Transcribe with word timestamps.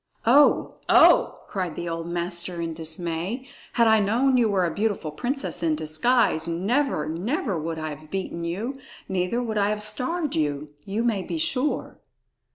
"Oh! 0.25 0.77
Oh!" 0.89 1.41
cried 1.47 1.75
the 1.75 1.87
old 1.87 2.07
master 2.07 2.59
in 2.59 2.73
dismay. 2.73 3.47
"Had 3.73 3.85
I 3.85 3.99
known 3.99 4.35
you 4.35 4.49
were 4.49 4.65
a 4.65 4.73
beautiful 4.73 5.11
princess 5.11 5.61
in 5.61 5.75
disguise, 5.75 6.47
never, 6.47 7.07
never 7.07 7.59
would 7.59 7.77
I 7.77 7.89
have 7.93 8.09
beaten 8.09 8.43
you; 8.43 8.79
neither 9.07 9.43
would 9.43 9.59
I 9.59 9.69
have 9.69 9.83
starved 9.83 10.35
you, 10.35 10.69
you 10.85 11.03
may 11.03 11.21
be 11.21 11.37
sure." 11.37 11.99